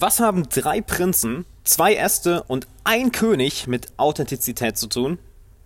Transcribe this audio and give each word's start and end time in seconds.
Was 0.00 0.20
haben 0.20 0.48
drei 0.48 0.80
Prinzen, 0.80 1.44
zwei 1.64 1.96
Äste 1.96 2.44
und 2.44 2.68
ein 2.84 3.10
König 3.10 3.66
mit 3.66 3.88
Authentizität 3.96 4.78
zu 4.78 4.86
tun? 4.86 5.18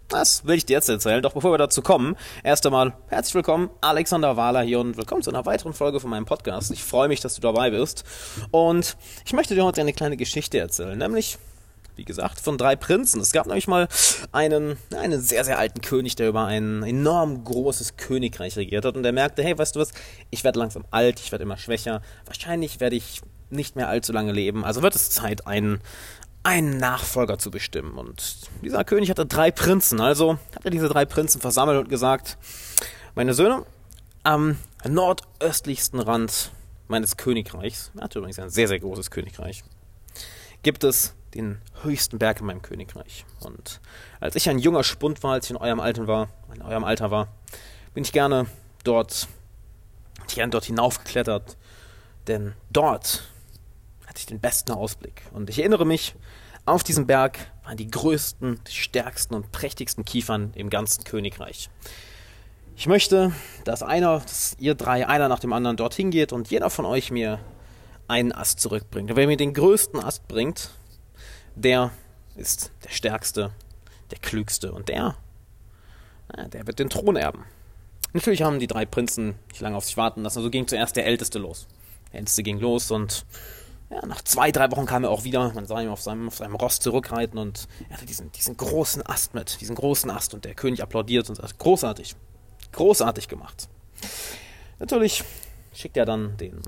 Das 0.08 0.47
will 0.47 0.55
ich 0.57 0.65
dir 0.65 0.73
jetzt 0.73 0.89
erzählen. 0.89 1.23
Doch 1.23 1.35
bevor 1.35 1.53
wir 1.53 1.58
dazu 1.58 1.83
kommen, 1.83 2.16
erst 2.42 2.64
einmal 2.64 2.95
herzlich 3.08 3.34
willkommen, 3.34 3.68
Alexander 3.82 4.38
Wahler 4.38 4.62
hier 4.62 4.80
und 4.80 4.96
willkommen 4.96 5.21
zu 5.21 5.29
einer 5.29 5.45
weiteren 5.45 5.74
Folge 5.74 6.00
von 6.00 6.08
meinem 6.08 6.24
Podcast. 6.24 6.71
Ich 6.71 6.82
freue 6.82 7.08
mich, 7.08 7.21
dass 7.21 7.34
du 7.34 7.42
dabei 7.42 7.72
bist. 7.72 8.04
Und 8.50 8.96
ich 9.26 9.34
möchte 9.34 9.54
dir 9.54 9.66
heute 9.66 9.82
eine 9.82 9.92
kleine 9.92 10.17
Geschichte 10.17 10.58
erzählen, 10.58 10.96
nämlich 10.96 11.37
wie 11.96 12.04
gesagt, 12.04 12.40
von 12.40 12.56
drei 12.56 12.74
Prinzen. 12.74 13.21
Es 13.21 13.33
gab 13.33 13.46
nämlich 13.46 13.69
mal 13.69 13.87
einen, 14.33 14.78
einen 14.96 15.21
sehr, 15.21 15.44
sehr 15.44 15.58
alten 15.58 15.83
König, 15.83 16.16
der 16.16 16.30
über 16.30 16.46
ein 16.46 16.83
enorm 16.83 17.45
großes 17.45 17.98
Königreich 17.98 18.56
regiert 18.56 18.87
hat 18.87 18.96
und 18.96 19.02
der 19.02 19.12
merkte, 19.12 19.42
hey, 19.42 19.59
weißt 19.59 19.77
du 19.77 19.80
was, 19.80 19.92
ich 20.30 20.42
werde 20.42 20.59
langsam 20.59 20.87
alt, 20.91 21.20
ich 21.20 21.33
werde 21.33 21.42
immer 21.42 21.59
schwächer, 21.59 22.01
wahrscheinlich 22.24 22.80
werde 22.80 22.96
ich 22.96 23.20
nicht 23.52 23.77
mehr 23.77 23.88
allzu 23.88 24.12
lange 24.12 24.32
leben. 24.32 24.64
Also 24.64 24.82
wird 24.82 24.95
es 24.95 25.10
Zeit, 25.10 25.46
einen, 25.46 25.80
einen 26.43 26.77
Nachfolger 26.79 27.38
zu 27.38 27.51
bestimmen. 27.51 27.98
Und 27.98 28.48
dieser 28.62 28.84
König 28.84 29.10
hatte 29.10 29.27
drei 29.27 29.51
Prinzen. 29.51 30.01
Also 30.01 30.38
hat 30.55 30.65
er 30.65 30.70
diese 30.70 30.88
drei 30.88 31.05
Prinzen 31.05 31.41
versammelt 31.41 31.79
und 31.79 31.88
gesagt, 31.88 32.38
meine 33.15 33.34
Söhne, 33.34 33.65
am 34.23 34.57
nordöstlichsten 34.88 36.01
Rand 36.01 36.51
meines 36.88 37.16
Königreichs, 37.16 37.91
er 37.96 38.05
hatte 38.05 38.19
übrigens 38.19 38.38
ein 38.38 38.51
sehr, 38.51 38.69
sehr 38.69 38.80
großes 38.80 39.10
Königreich, 39.10 39.65
gibt 40.62 40.84
es 40.84 41.15
den 41.34 41.59
höchsten 41.82 42.19
Berg 42.19 42.41
in 42.41 42.46
meinem 42.46 42.62
Königreich. 42.62 43.24
Und 43.41 43.80
als 44.21 44.37
ich 44.37 44.48
ein 44.48 44.59
junger 44.59 44.84
Spund 44.84 45.23
war, 45.23 45.32
als 45.32 45.46
ich 45.46 45.51
in 45.51 45.57
eurem 45.57 45.80
Alter 45.80 46.07
war, 46.07 46.29
in 46.55 46.62
eurem 46.62 46.84
Alter 46.84 47.10
war, 47.10 47.29
bin 47.95 48.05
ich 48.05 48.12
gerne 48.12 48.46
dort, 48.84 49.29
gerne 50.29 50.51
dort 50.51 50.65
hinaufgeklettert, 50.65 51.57
denn 52.27 52.55
dort 52.71 53.24
hatte 54.12 54.21
ich 54.21 54.27
den 54.27 54.41
besten 54.41 54.73
Ausblick. 54.73 55.23
Und 55.33 55.48
ich 55.48 55.59
erinnere 55.59 55.87
mich, 55.87 56.15
auf 56.66 56.84
diesem 56.84 57.07
Berg 57.07 57.39
waren 57.65 57.79
die 57.79 57.91
größten, 57.91 58.60
die 58.68 58.73
stärksten 58.73 59.35
und 59.35 59.52
prächtigsten 59.52 60.05
Kiefern 60.05 60.52
im 60.55 60.68
ganzen 60.68 61.05
Königreich. 61.05 61.71
Ich 62.77 62.87
möchte, 62.87 63.33
dass 63.65 63.83
einer, 63.83 64.20
dass 64.20 64.55
ihr 64.58 64.74
drei, 64.74 65.08
einer 65.08 65.28
nach 65.28 65.38
dem 65.38 65.55
anderen 65.55 65.78
dorthin 65.78 66.10
geht 66.10 66.34
und 66.34 66.50
jeder 66.50 66.68
von 66.68 66.84
euch 66.84 67.10
mir 67.10 67.40
einen 68.06 68.33
Ast 68.33 68.60
zurückbringt. 68.60 69.10
Und 69.10 69.16
wer 69.16 69.27
mir 69.27 69.38
den 69.38 69.55
größten 69.55 69.98
Ast 69.98 70.28
bringt, 70.28 70.72
der 71.55 71.90
ist 72.36 72.70
der 72.84 72.90
stärkste, 72.90 73.50
der 74.10 74.18
klügste 74.18 74.72
und 74.72 74.90
der, 74.90 75.16
der 76.52 76.66
wird 76.66 76.78
den 76.78 76.90
Thron 76.90 77.16
erben. 77.16 77.46
Natürlich 78.12 78.42
haben 78.42 78.60
die 78.60 78.66
drei 78.66 78.84
Prinzen 78.84 79.36
nicht 79.48 79.62
lange 79.62 79.77
auf 79.77 79.86
sich 79.86 79.96
warten 79.96 80.22
lassen, 80.22 80.38
also 80.38 80.50
ging 80.50 80.68
zuerst 80.68 80.96
der 80.96 81.06
Älteste 81.06 81.38
los. 81.38 81.66
Der 82.12 82.18
Älteste 82.18 82.42
ging 82.42 82.60
los 82.60 82.90
und 82.90 83.24
ja, 83.92 84.06
nach 84.06 84.22
zwei, 84.22 84.50
drei 84.50 84.70
Wochen 84.70 84.86
kam 84.86 85.04
er 85.04 85.10
auch 85.10 85.24
wieder. 85.24 85.52
Man 85.52 85.66
sah 85.66 85.80
ihn 85.80 85.88
auf 85.88 86.00
seinem, 86.00 86.28
auf 86.28 86.36
seinem 86.36 86.54
Ross 86.54 86.80
zurückreiten 86.80 87.38
und 87.38 87.68
er 87.90 87.96
hatte 87.96 88.06
diesen, 88.06 88.32
diesen 88.32 88.56
großen 88.56 89.04
Ast 89.06 89.34
mit, 89.34 89.60
diesen 89.60 89.76
großen 89.76 90.10
Ast. 90.10 90.32
Und 90.32 90.44
der 90.44 90.54
König 90.54 90.82
applaudiert 90.82 91.28
und 91.28 91.34
sagt, 91.34 91.58
großartig, 91.58 92.16
großartig 92.72 93.28
gemacht. 93.28 93.68
Natürlich 94.78 95.24
schickt 95.74 95.96
er 95.96 96.06
dann 96.06 96.36
den, 96.38 96.62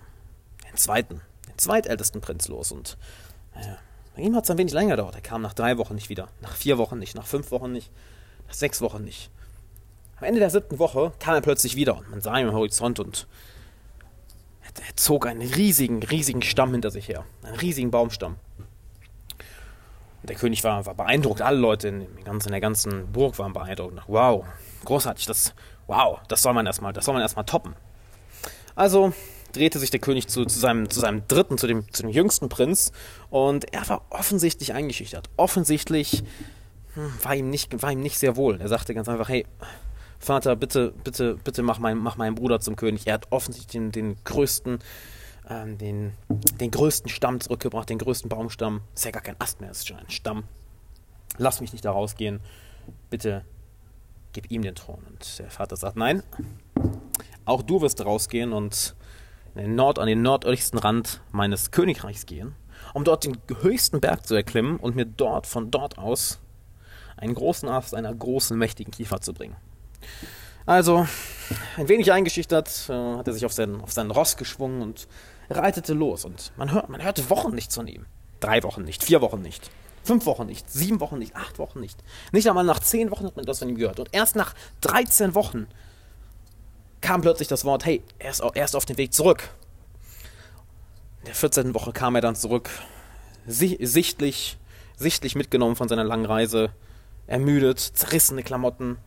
den 0.69 0.77
zweiten, 0.77 1.23
den 1.49 1.57
zweitältesten 1.57 2.21
Prinz 2.21 2.49
los. 2.49 2.73
Und 2.73 2.99
äh, 3.55 3.75
bei 4.15 4.23
ihm 4.23 4.37
hat 4.37 4.45
es 4.45 4.51
ein 4.51 4.59
wenig 4.59 4.75
länger 4.75 4.97
gedauert. 4.97 5.15
Er 5.15 5.23
kam 5.23 5.41
nach 5.41 5.55
drei 5.55 5.79
Wochen 5.79 5.95
nicht 5.95 6.11
wieder, 6.11 6.29
nach 6.43 6.55
vier 6.55 6.77
Wochen 6.77 6.99
nicht, 6.99 7.15
nach 7.15 7.27
fünf 7.27 7.51
Wochen 7.51 7.73
nicht, 7.73 7.91
nach 8.49 8.55
sechs 8.55 8.83
Wochen 8.83 9.03
nicht. 9.03 9.31
Am 10.17 10.25
Ende 10.25 10.41
der 10.41 10.51
siebten 10.51 10.79
Woche 10.79 11.13
kam 11.19 11.35
er 11.35 11.41
plötzlich 11.41 11.75
wieder 11.75 11.97
und 11.97 12.11
man 12.11 12.21
sah 12.21 12.39
ihn 12.39 12.49
am 12.49 12.55
Horizont 12.55 13.01
und 13.01 13.27
er 14.81 14.97
zog 14.97 15.27
einen 15.27 15.43
riesigen, 15.43 16.03
riesigen 16.03 16.43
Stamm 16.43 16.73
hinter 16.73 16.91
sich 16.91 17.09
her. 17.09 17.25
Einen 17.43 17.57
riesigen 17.57 17.91
Baumstamm. 17.91 18.37
Und 20.21 20.31
der 20.31 20.37
König 20.37 20.65
war, 20.65 20.87
war 20.87 20.95
beeindruckt. 20.95 21.43
Alle 21.43 21.59
Leute 21.59 21.89
in, 21.89 22.01
in, 22.01 22.39
der 22.51 22.61
ganzen 22.61 23.13
Burg 23.13 23.39
waren 23.39 23.53
beeindruckt. 23.53 24.01
Wow, 24.07 24.45
großartig. 24.85 25.27
Das, 25.27 25.55
wow, 25.87 26.19
das 26.29 26.43
soll 26.43 26.55
man 26.55 26.67
erstmal, 26.67 26.93
das 26.93 27.05
soll 27.05 27.15
man 27.15 27.23
erstmal 27.23 27.45
toppen. 27.45 27.75
Also 28.75 29.13
drehte 29.53 29.79
sich 29.79 29.91
der 29.91 30.01
König 30.01 30.29
zu, 30.29 30.45
zu, 30.45 30.59
seinem, 30.59 30.91
zu 30.91 30.99
seinem 30.99 31.29
dritten, 31.29 31.59
zu 31.59 31.67
dem, 31.67 31.93
zu 31.93 32.03
dem 32.03 32.11
jüngsten 32.11 32.49
Prinz. 32.49 32.91
Und 33.31 33.73
er 33.73 33.89
war 33.89 34.03
offensichtlich 34.11 34.73
eingeschüchtert. 34.73 35.31
Offensichtlich 35.37 36.25
hm, 36.95 37.13
war, 37.23 37.35
ihm 37.35 37.51
nicht, 37.51 37.83
war 37.83 37.93
ihm 37.93 38.01
nicht 38.01 38.19
sehr 38.19 38.37
wohl. 38.37 38.61
Er 38.61 38.69
sagte 38.69 38.95
ganz 38.95 39.09
einfach, 39.09 39.29
hey, 39.29 39.47
Vater, 40.25 40.57
bitte, 40.57 40.95
bitte, 41.05 41.37
bitte 41.45 41.63
mach, 41.63 41.79
mein, 41.79 41.99
mach 41.99 42.17
meinen 42.17 42.35
Bruder 42.35 42.59
zum 42.59 42.77
König. 42.77 43.07
Er 43.07 43.15
hat 43.15 43.27
offensichtlich 43.31 43.73
den, 43.73 43.93
den 43.93 44.17
größten, 44.25 44.79
ähm, 45.51 45.77
den, 45.77 46.15
den 46.61 46.71
größten 46.71 47.11
Stamm 47.11 47.41
zurückgebracht, 47.41 47.91
den 47.91 47.99
größten 47.99 48.31
Baumstamm. 48.31 48.81
Ist 48.95 49.05
ja 49.05 49.11
gar 49.11 49.23
kein 49.23 49.39
Ast 49.39 49.61
mehr, 49.61 49.71
ist 49.71 49.87
schon 49.87 49.99
ein 49.99 50.09
Stamm. 50.09 50.45
Lass 51.37 51.61
mich 51.61 51.73
nicht 51.73 51.85
da 51.85 51.91
rausgehen. 51.91 52.41
Bitte 53.11 53.45
gib 54.33 54.51
ihm 54.51 54.63
den 54.63 54.75
Thron. 54.75 55.03
Und 55.11 55.39
der 55.39 55.51
Vater 55.51 55.77
sagt, 55.77 55.97
nein, 55.97 56.23
auch 57.45 57.61
du 57.61 57.83
wirst 57.83 58.03
rausgehen 58.03 58.55
und 58.55 58.97
den 59.55 59.75
Nord, 59.75 59.99
an 59.99 60.07
den 60.07 60.23
nördlichsten 60.23 60.79
Rand 60.79 61.21
meines 61.33 61.71
Königreichs 61.71 62.25
gehen, 62.25 62.55
um 62.95 63.05
dort 63.05 63.25
den 63.25 63.37
höchsten 63.61 64.01
Berg 64.01 64.27
zu 64.27 64.35
erklimmen 64.35 64.79
und 64.79 64.97
mir 64.97 65.05
dort, 65.05 65.47
von 65.47 65.71
dort 65.71 65.99
aus, 65.99 66.41
einen 67.19 67.35
großen 67.35 67.69
Ast 67.69 67.95
einer 67.95 68.13
großen, 68.15 68.57
mächtigen 68.57 68.91
Kiefer 68.91 69.21
zu 69.21 69.35
bringen. 69.35 69.57
Also, 70.67 71.07
ein 71.77 71.89
wenig 71.89 72.11
eingeschüchtert, 72.13 72.89
äh, 72.89 72.93
hat 72.93 73.27
er 73.27 73.35
sich 73.35 73.45
auf 73.45 73.53
sein, 73.53 73.81
auf 73.81 73.93
sein 73.93 74.11
Ross 74.11 74.37
geschwungen 74.37 74.81
und 74.81 75.09
reitete 75.51 75.93
los. 75.93 76.25
Und 76.25 76.53
man, 76.57 76.73
hört, 76.73 76.89
man 76.89 77.03
hörte 77.03 77.29
Wochen 77.31 77.55
nichts 77.55 77.75
von 77.75 77.87
ihm. 77.87 78.07
Drei 78.41 78.63
Wochen 78.63 78.83
nicht, 78.83 79.05
vier 79.05 79.21
Wochen 79.21 79.43
nicht, 79.43 79.71
fünf 80.03 80.27
Wochen 80.27 80.47
nicht, 80.47 80.71
sieben 80.71 81.01
Wochen 81.01 81.19
nicht, 81.19 81.37
acht 81.37 81.59
Wochen 81.59 81.81
nicht. 81.81 82.03
Nicht 82.33 82.49
einmal 82.49 82.65
nach 82.65 82.81
zehn 82.81 83.11
Wochen 83.11 83.27
hat 83.27 83.37
man 83.37 83.45
das 83.45 83.59
von 83.59 83.69
ihm 83.69 83.77
gehört. 83.77 84.01
Und 84.01 84.09
erst 84.13 84.37
nach 84.37 84.55
13 84.83 85.35
Wochen 85.35 85.67
kam 87.01 87.21
plötzlich 87.21 87.49
das 87.49 87.65
Wort, 87.65 87.85
hey, 87.85 88.03
er 88.19 88.31
ist, 88.31 88.41
er 88.41 88.65
ist 88.65 88.75
auf 88.75 88.87
dem 88.87 88.97
Weg 88.97 89.13
zurück. 89.13 89.51
In 91.21 91.27
der 91.27 91.35
14. 91.35 91.75
Woche 91.75 91.93
kam 91.93 92.15
er 92.15 92.21
dann 92.21 92.37
zurück, 92.37 92.71
sichtlich, 93.47 94.59
sichtlich 94.97 95.35
mitgenommen 95.35 95.77
von 95.77 95.89
seiner 95.89 96.05
langen 96.05 96.27
Reise, 96.27 96.71
ermüdet, 97.27 97.79
zerrissene 97.81 98.43
Klamotten, 98.43 98.99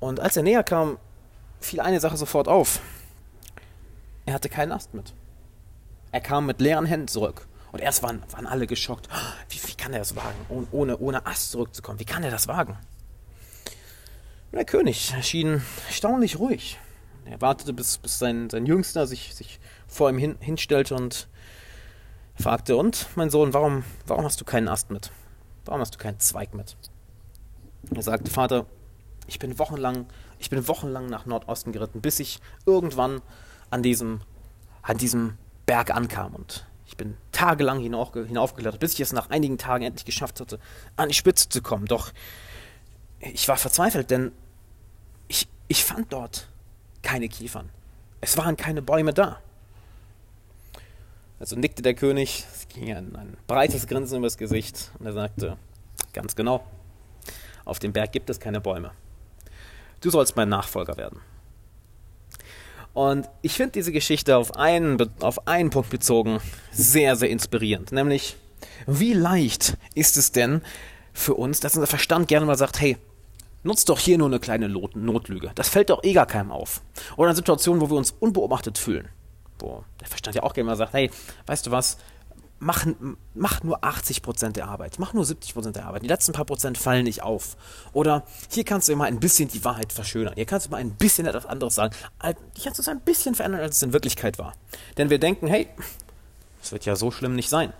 und 0.00 0.20
als 0.20 0.36
er 0.36 0.42
näher 0.42 0.62
kam, 0.62 0.98
fiel 1.60 1.80
eine 1.80 2.00
Sache 2.00 2.16
sofort 2.16 2.48
auf. 2.48 2.80
Er 4.26 4.34
hatte 4.34 4.48
keinen 4.48 4.72
Ast 4.72 4.94
mit. 4.94 5.14
Er 6.12 6.20
kam 6.20 6.46
mit 6.46 6.60
leeren 6.60 6.86
Händen 6.86 7.08
zurück. 7.08 7.46
Und 7.72 7.80
erst 7.80 8.02
waren, 8.02 8.22
waren 8.30 8.46
alle 8.46 8.66
geschockt. 8.66 9.08
Wie, 9.50 9.60
wie 9.66 9.74
kann 9.74 9.92
er 9.92 9.98
das 9.98 10.16
wagen, 10.16 10.66
ohne, 10.72 10.96
ohne 10.98 11.26
Ast 11.26 11.50
zurückzukommen? 11.50 12.00
Wie 12.00 12.04
kann 12.04 12.22
er 12.22 12.30
das 12.30 12.48
wagen? 12.48 12.76
Der 14.52 14.64
König 14.64 15.14
schien 15.22 15.62
erstaunlich 15.86 16.38
ruhig. 16.38 16.78
Er 17.26 17.40
wartete, 17.42 17.74
bis, 17.74 17.98
bis 17.98 18.18
sein, 18.18 18.48
sein 18.48 18.64
Jüngster 18.64 19.06
sich, 19.06 19.34
sich 19.34 19.60
vor 19.86 20.08
ihm 20.08 20.16
hin, 20.16 20.36
hinstellte 20.40 20.94
und 20.94 21.28
fragte, 22.34 22.76
und, 22.76 23.06
mein 23.16 23.28
Sohn, 23.28 23.52
warum, 23.52 23.84
warum 24.06 24.24
hast 24.24 24.40
du 24.40 24.46
keinen 24.46 24.68
Ast 24.68 24.90
mit? 24.90 25.10
Warum 25.66 25.82
hast 25.82 25.94
du 25.94 25.98
keinen 25.98 26.18
Zweig 26.20 26.54
mit? 26.54 26.76
Er 27.94 28.02
sagte, 28.02 28.30
Vater, 28.30 28.64
ich 29.28 29.38
bin 29.38 29.58
wochenlang, 29.58 30.06
ich 30.38 30.50
bin 30.50 30.66
wochenlang 30.66 31.06
nach 31.06 31.26
Nordosten 31.26 31.70
geritten, 31.70 32.00
bis 32.00 32.18
ich 32.18 32.40
irgendwann 32.66 33.20
an 33.70 33.82
diesem, 33.82 34.22
an 34.82 34.96
diesem 34.96 35.36
Berg 35.66 35.94
ankam. 35.94 36.34
Und 36.34 36.66
ich 36.86 36.96
bin 36.96 37.16
tagelang 37.30 37.78
hinaufgeklettert, 37.78 38.80
bis 38.80 38.94
ich 38.94 39.00
es 39.00 39.12
nach 39.12 39.28
einigen 39.30 39.58
Tagen 39.58 39.84
endlich 39.84 40.06
geschafft 40.06 40.40
hatte, 40.40 40.58
an 40.96 41.08
die 41.08 41.14
Spitze 41.14 41.48
zu 41.50 41.60
kommen. 41.60 41.84
Doch 41.84 42.12
ich 43.20 43.46
war 43.48 43.58
verzweifelt, 43.58 44.10
denn 44.10 44.32
ich, 45.28 45.46
ich 45.68 45.84
fand 45.84 46.12
dort 46.12 46.48
keine 47.02 47.28
Kiefern. 47.28 47.68
Es 48.22 48.36
waren 48.38 48.56
keine 48.56 48.80
Bäume 48.80 49.12
da. 49.12 49.40
Also 51.38 51.54
nickte 51.54 51.82
der 51.82 51.94
König, 51.94 52.46
es 52.52 52.66
ging 52.68 52.92
ein, 52.92 53.14
ein 53.14 53.36
breites 53.46 53.86
Grinsen 53.86 54.18
übers 54.18 54.38
Gesicht 54.38 54.90
und 54.98 55.06
er 55.06 55.12
sagte, 55.12 55.56
ganz 56.14 56.34
genau, 56.34 56.64
auf 57.64 57.78
dem 57.78 57.92
Berg 57.92 58.10
gibt 58.10 58.30
es 58.30 58.40
keine 58.40 58.60
Bäume 58.60 58.92
du 60.00 60.10
sollst 60.10 60.36
mein 60.36 60.48
Nachfolger 60.48 60.96
werden. 60.96 61.20
Und 62.94 63.28
ich 63.42 63.52
finde 63.52 63.72
diese 63.72 63.92
Geschichte 63.92 64.36
auf 64.36 64.56
einen, 64.56 64.98
auf 65.20 65.46
einen 65.46 65.70
Punkt 65.70 65.90
bezogen 65.90 66.40
sehr, 66.72 67.16
sehr 67.16 67.30
inspirierend. 67.30 67.92
Nämlich, 67.92 68.36
wie 68.86 69.12
leicht 69.12 69.76
ist 69.94 70.16
es 70.16 70.32
denn 70.32 70.62
für 71.12 71.34
uns, 71.34 71.60
dass 71.60 71.74
unser 71.74 71.86
Verstand 71.86 72.28
gerne 72.28 72.46
mal 72.46 72.56
sagt, 72.56 72.80
hey, 72.80 72.96
nutzt 73.62 73.88
doch 73.88 73.98
hier 73.98 74.18
nur 74.18 74.28
eine 74.28 74.40
kleine 74.40 74.68
Notlüge. 74.68 75.52
Das 75.54 75.68
fällt 75.68 75.90
doch 75.90 76.02
eh 76.02 76.12
gar 76.12 76.26
keinem 76.26 76.50
auf. 76.50 76.80
Oder 77.16 77.30
in 77.30 77.36
Situationen, 77.36 77.80
wo 77.80 77.90
wir 77.90 77.96
uns 77.96 78.12
unbeobachtet 78.18 78.78
fühlen. 78.78 79.08
Wo 79.58 79.84
der 80.00 80.08
Verstand 80.08 80.36
ja 80.36 80.42
auch 80.42 80.54
gerne 80.54 80.70
mal 80.70 80.76
sagt, 80.76 80.92
hey, 80.94 81.10
weißt 81.46 81.66
du 81.66 81.70
was, 81.70 81.98
mach, 82.58 82.86
mach 83.34 83.62
nur 83.62 83.84
80% 83.84 84.52
der 84.52 84.68
Arbeit, 84.68 84.98
mach 84.98 85.12
nur 85.12 85.24
70% 85.24 85.72
der 85.72 85.86
Arbeit. 85.86 86.02
Die 86.02 86.08
letzten 86.08 86.32
paar 86.32 86.44
Prozent 86.44 86.78
fallen 86.78 87.04
nicht 87.04 87.22
auf. 87.22 87.56
Oder 87.92 88.24
hier 88.50 88.64
kannst 88.64 88.88
du 88.88 88.92
immer 88.92 89.04
ein 89.04 89.20
bisschen 89.20 89.48
die 89.48 89.64
Wahrheit 89.64 89.92
verschönern. 89.92 90.34
Hier 90.34 90.46
kannst 90.46 90.66
du 90.66 90.70
mal 90.70 90.78
ein 90.78 90.94
bisschen 90.94 91.26
etwas 91.26 91.46
anderes 91.46 91.74
sagen. 91.74 91.94
Hier 92.22 92.64
kannst 92.64 92.78
du 92.78 92.82
es 92.82 92.88
ein 92.88 93.00
bisschen 93.00 93.34
verändern, 93.34 93.60
als 93.60 93.76
es 93.76 93.82
in 93.82 93.92
Wirklichkeit 93.92 94.38
war. 94.38 94.54
Denn 94.96 95.10
wir 95.10 95.18
denken, 95.18 95.46
hey, 95.46 95.68
Es 96.62 96.72
wird 96.72 96.84
ja 96.84 96.96
so 96.96 97.10
schlimm 97.10 97.34
nicht 97.34 97.48
sein. 97.48 97.72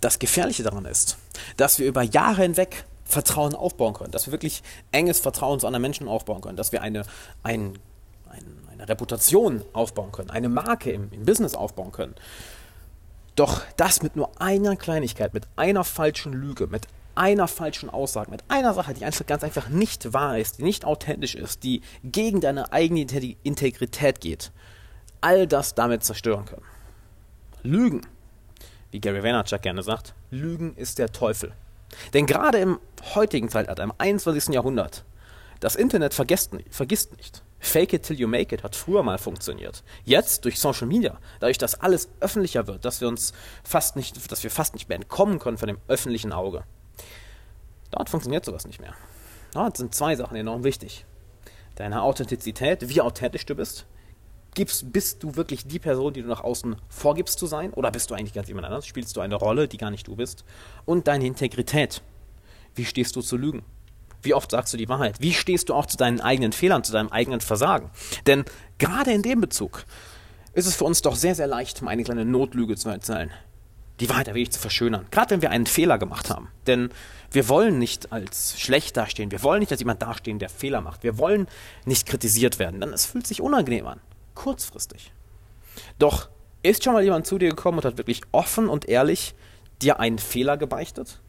Das 0.00 0.18
Gefährliche 0.18 0.62
daran 0.62 0.84
ist, 0.84 1.16
dass 1.56 1.78
wir 1.78 1.86
über 1.86 2.02
Jahre 2.02 2.42
hinweg 2.42 2.84
Vertrauen 3.04 3.54
aufbauen 3.54 3.94
können, 3.94 4.10
dass 4.10 4.26
wir 4.26 4.32
wirklich 4.32 4.62
enges 4.90 5.20
Vertrauen 5.20 5.60
zu 5.60 5.66
anderen 5.66 5.82
Menschen 5.82 6.08
aufbauen 6.08 6.40
können, 6.40 6.56
dass 6.56 6.72
wir 6.72 6.82
eine, 6.82 7.04
ein, 7.42 7.78
ein, 8.30 8.44
eine 8.72 8.88
Reputation 8.88 9.62
aufbauen 9.72 10.12
können, 10.12 10.30
eine 10.30 10.48
Marke 10.48 10.90
im, 10.90 11.12
im 11.12 11.24
Business 11.24 11.54
aufbauen 11.54 11.92
können. 11.92 12.14
Doch 13.36 13.62
das 13.76 14.02
mit 14.02 14.16
nur 14.16 14.40
einer 14.40 14.76
Kleinigkeit, 14.76 15.32
mit 15.32 15.48
einer 15.56 15.84
falschen 15.84 16.32
Lüge, 16.32 16.66
mit 16.66 16.86
einer 17.14 17.48
falschen 17.48 17.90
Aussage, 17.90 18.30
mit 18.30 18.44
einer 18.48 18.74
Sache, 18.74 18.94
die 18.94 19.04
einfach 19.04 19.26
ganz 19.26 19.44
einfach 19.44 19.68
nicht 19.68 20.12
wahr 20.12 20.38
ist, 20.38 20.58
die 20.58 20.62
nicht 20.62 20.84
authentisch 20.84 21.34
ist, 21.34 21.62
die 21.62 21.82
gegen 22.04 22.40
deine 22.40 22.72
eigene 22.72 23.06
Integrität 23.42 24.20
geht, 24.20 24.52
all 25.20 25.46
das 25.46 25.74
damit 25.74 26.04
zerstören 26.04 26.44
können. 26.46 26.64
Lügen, 27.62 28.02
wie 28.90 29.00
Gary 29.00 29.22
Vaynerchuk 29.22 29.62
gerne 29.62 29.82
sagt, 29.82 30.14
Lügen 30.30 30.74
ist 30.76 30.98
der 30.98 31.12
Teufel. 31.12 31.52
Denn 32.14 32.26
gerade 32.26 32.58
im 32.58 32.78
heutigen 33.14 33.48
Zeitalter, 33.48 33.82
im 33.82 33.92
21. 33.96 34.54
Jahrhundert, 34.54 35.04
das 35.60 35.76
Internet 35.76 36.14
vergisst, 36.14 36.52
vergisst 36.70 37.16
nicht. 37.16 37.42
Fake 37.64 37.92
it 37.92 38.02
till 38.02 38.18
you 38.18 38.26
make 38.26 38.52
it 38.52 38.64
hat 38.64 38.74
früher 38.74 39.04
mal 39.04 39.18
funktioniert. 39.18 39.84
Jetzt 40.04 40.44
durch 40.44 40.58
Social 40.58 40.88
Media, 40.88 41.16
dadurch, 41.38 41.58
dass 41.58 41.80
alles 41.80 42.08
öffentlicher 42.18 42.66
wird, 42.66 42.84
dass 42.84 43.00
wir 43.00 43.06
uns 43.06 43.32
fast 43.62 43.94
nicht, 43.94 44.32
dass 44.32 44.42
wir 44.42 44.50
fast 44.50 44.74
nicht 44.74 44.88
mehr 44.88 44.96
entkommen 44.96 45.38
können 45.38 45.58
von 45.58 45.68
dem 45.68 45.78
öffentlichen 45.86 46.32
Auge. 46.32 46.64
Dort 47.92 48.10
funktioniert 48.10 48.44
sowas 48.44 48.66
nicht 48.66 48.80
mehr. 48.80 48.94
Dort 49.52 49.76
sind 49.76 49.94
zwei 49.94 50.16
Sachen 50.16 50.36
enorm 50.36 50.64
wichtig. 50.64 51.06
Deine 51.76 52.02
Authentizität, 52.02 52.88
wie 52.88 53.00
authentisch 53.00 53.46
du 53.46 53.54
bist. 53.54 53.86
Gibst, 54.54 54.92
bist 54.92 55.22
du 55.22 55.36
wirklich 55.36 55.64
die 55.64 55.78
Person, 55.78 56.12
die 56.12 56.22
du 56.22 56.28
nach 56.28 56.42
außen 56.42 56.74
vorgibst 56.88 57.38
zu 57.38 57.46
sein? 57.46 57.72
Oder 57.72 57.92
bist 57.92 58.10
du 58.10 58.14
eigentlich 58.14 58.34
ganz 58.34 58.48
jemand 58.48 58.66
anderes? 58.66 58.86
Spielst 58.86 59.16
du 59.16 59.20
eine 59.20 59.36
Rolle, 59.36 59.68
die 59.68 59.78
gar 59.78 59.92
nicht 59.92 60.08
du 60.08 60.16
bist? 60.16 60.44
Und 60.84 61.06
deine 61.06 61.26
Integrität. 61.26 62.02
Wie 62.74 62.84
stehst 62.84 63.14
du 63.14 63.22
zu 63.22 63.36
Lügen? 63.36 63.62
Wie 64.22 64.34
oft 64.34 64.50
sagst 64.50 64.72
du 64.72 64.76
die 64.76 64.88
Wahrheit? 64.88 65.20
Wie 65.20 65.32
stehst 65.32 65.68
du 65.68 65.74
auch 65.74 65.86
zu 65.86 65.96
deinen 65.96 66.20
eigenen 66.20 66.52
Fehlern, 66.52 66.84
zu 66.84 66.92
deinem 66.92 67.08
eigenen 67.08 67.40
Versagen? 67.40 67.90
Denn 68.26 68.44
gerade 68.78 69.12
in 69.12 69.22
dem 69.22 69.40
Bezug 69.40 69.84
ist 70.52 70.66
es 70.66 70.76
für 70.76 70.84
uns 70.84 71.02
doch 71.02 71.16
sehr, 71.16 71.34
sehr 71.34 71.46
leicht, 71.46 71.82
mal 71.82 71.90
eine 71.90 72.04
kleine 72.04 72.24
Notlüge 72.24 72.76
zu 72.76 72.88
erzählen. 72.88 73.30
Die 74.00 74.08
Wahrheit 74.08 74.28
ein 74.28 74.34
wenig 74.34 74.50
zu 74.50 74.60
verschönern. 74.60 75.06
Gerade 75.10 75.30
wenn 75.30 75.42
wir 75.42 75.50
einen 75.50 75.66
Fehler 75.66 75.98
gemacht 75.98 76.30
haben. 76.30 76.48
Denn 76.66 76.90
wir 77.30 77.48
wollen 77.48 77.78
nicht 77.78 78.12
als 78.12 78.60
schlecht 78.60 78.96
dastehen. 78.96 79.30
Wir 79.30 79.42
wollen 79.42 79.60
nicht 79.60 79.72
als 79.72 79.80
jemand 79.80 80.02
dastehen, 80.02 80.38
der 80.38 80.48
Fehler 80.48 80.80
macht. 80.80 81.02
Wir 81.02 81.18
wollen 81.18 81.46
nicht 81.84 82.06
kritisiert 82.06 82.58
werden, 82.58 82.80
denn 82.80 82.92
es 82.92 83.06
fühlt 83.06 83.26
sich 83.26 83.40
unangenehm 83.40 83.86
an. 83.86 84.00
Kurzfristig. 84.34 85.12
Doch 85.98 86.28
ist 86.62 86.84
schon 86.84 86.94
mal 86.94 87.02
jemand 87.02 87.26
zu 87.26 87.38
dir 87.38 87.50
gekommen 87.50 87.78
und 87.78 87.84
hat 87.84 87.98
wirklich 87.98 88.22
offen 88.32 88.68
und 88.68 88.88
ehrlich 88.88 89.34
dir 89.80 90.00
einen 90.00 90.18
Fehler 90.18 90.56
gebeichtet? 90.56 91.20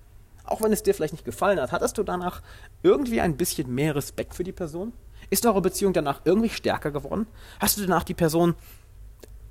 Auch 0.45 0.61
wenn 0.61 0.73
es 0.73 0.83
dir 0.83 0.93
vielleicht 0.93 1.13
nicht 1.13 1.25
gefallen 1.25 1.59
hat, 1.59 1.71
hattest 1.71 1.97
du 1.97 2.03
danach 2.03 2.41
irgendwie 2.81 3.21
ein 3.21 3.37
bisschen 3.37 3.73
mehr 3.73 3.95
Respekt 3.95 4.35
für 4.35 4.43
die 4.43 4.51
Person? 4.51 4.93
Ist 5.29 5.45
eure 5.45 5.61
Beziehung 5.61 5.93
danach 5.93 6.21
irgendwie 6.25 6.49
stärker 6.49 6.91
geworden? 6.91 7.27
Hast 7.59 7.77
du 7.77 7.81
danach 7.81 8.03
die 8.03 8.13
Person 8.13 8.55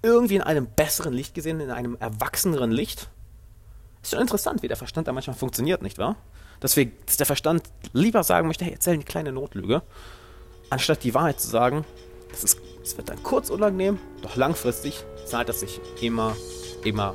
irgendwie 0.02 0.36
in 0.36 0.42
einem 0.42 0.66
besseren 0.66 1.14
Licht 1.14 1.34
gesehen, 1.34 1.60
in 1.60 1.70
einem 1.70 1.96
erwachseneren 1.98 2.70
Licht? 2.70 3.08
Ist 4.02 4.10
schon 4.10 4.20
interessant, 4.20 4.62
wie 4.62 4.68
der 4.68 4.76
Verstand 4.76 5.08
da 5.08 5.12
manchmal 5.12 5.36
funktioniert, 5.36 5.82
nicht 5.82 5.98
wahr? 5.98 6.16
Dass, 6.60 6.76
wir, 6.76 6.90
dass 7.06 7.16
der 7.16 7.26
Verstand 7.26 7.62
lieber 7.92 8.22
sagen 8.22 8.46
möchte, 8.48 8.64
hey, 8.64 8.74
erzähl 8.74 8.94
eine 8.94 9.04
kleine 9.04 9.32
Notlüge, 9.32 9.82
anstatt 10.70 11.04
die 11.04 11.14
Wahrheit 11.14 11.40
zu 11.40 11.48
sagen, 11.48 11.84
es, 12.32 12.44
ist, 12.44 12.60
es 12.82 12.96
wird 12.96 13.08
dann 13.08 13.22
kurz 13.22 13.50
unangenehm, 13.50 13.98
doch 14.22 14.36
langfristig 14.36 15.04
zahlt 15.26 15.48
es 15.48 15.60
sich 15.60 15.80
immer, 16.00 16.36
immer 16.84 17.14